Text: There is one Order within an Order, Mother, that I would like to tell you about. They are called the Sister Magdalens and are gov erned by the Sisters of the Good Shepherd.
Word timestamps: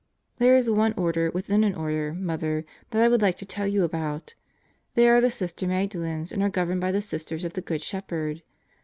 There 0.37 0.55
is 0.55 0.67
one 0.67 0.93
Order 0.93 1.29
within 1.31 1.63
an 1.63 1.75
Order, 1.75 2.15
Mother, 2.15 2.65
that 2.89 3.03
I 3.03 3.07
would 3.07 3.21
like 3.21 3.37
to 3.37 3.45
tell 3.45 3.67
you 3.67 3.83
about. 3.83 4.33
They 4.95 5.07
are 5.07 5.17
called 5.17 5.25
the 5.25 5.29
Sister 5.29 5.67
Magdalens 5.67 6.31
and 6.31 6.41
are 6.41 6.49
gov 6.49 6.69
erned 6.69 6.79
by 6.79 6.91
the 6.91 7.03
Sisters 7.03 7.45
of 7.45 7.53
the 7.53 7.61
Good 7.61 7.83
Shepherd. 7.83 8.41